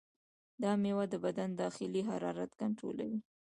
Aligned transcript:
دا 0.63 0.71
میوه 0.83 1.05
د 1.09 1.15
بدن 1.25 1.49
د 1.53 1.59
داخلي 1.63 2.01
حرارت 2.09 2.51
کنټرولوي. 2.61 3.19